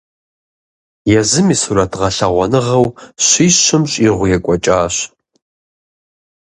Езым 1.19 1.47
и 1.53 1.57
сурэт 1.61 1.91
гъэлъэгъуэныгъэу 1.99 2.87
щищым 3.25 3.83
щӀигъу 3.91 4.29
екӀуэкӀащ. 4.35 4.95